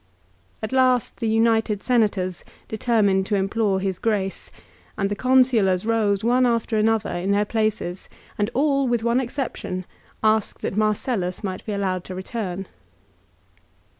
At 0.63 0.71
last 0.71 1.17
the 1.19 1.27
united 1.27 1.83
Senators 1.83 2.43
determined 2.67 3.27
to 3.27 3.35
implore 3.35 3.79
his 3.79 3.99
grace, 3.99 4.49
and 4.97 5.11
the 5.11 5.15
Consulars 5.15 5.85
rose 5.85 6.23
one 6.23 6.47
after 6.47 6.75
another 6.75 7.11
in 7.15 7.29
their 7.29 7.45
places, 7.45 8.09
and 8.35 8.49
all, 8.55 8.87
MARCELLUS, 8.87 9.03
LIGARIUS, 9.03 9.03
AND 9.03 9.03
DEIOTARUS. 9.03 9.03
177 9.03 9.03
with 9.03 9.03
one 9.03 9.19
exception, 9.19 9.85
1 10.23 10.31
asked 10.37 10.61
that 10.63 10.75
Marcellus 10.75 11.43
might 11.43 11.63
be 11.67 11.73
allowed 11.73 12.03
to 12.05 12.15
return. 12.15 12.67